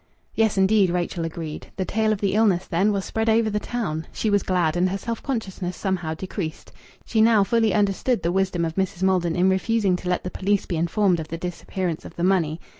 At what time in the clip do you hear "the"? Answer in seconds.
1.75-1.85, 2.21-2.33, 3.51-3.59, 8.23-8.31, 10.23-10.31, 11.27-11.37, 12.15-12.23